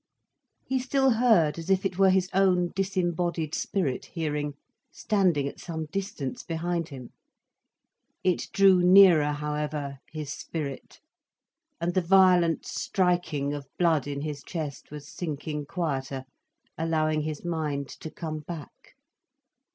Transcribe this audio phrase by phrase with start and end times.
[0.65, 4.55] He still heard as if it were his own disembodied spirit hearing,
[4.91, 7.11] standing at some distance behind him.
[8.23, 10.99] It drew nearer however, his spirit.
[11.79, 16.25] And the violent striking of blood in his chest was sinking quieter,
[16.79, 18.95] allowing his mind to come back.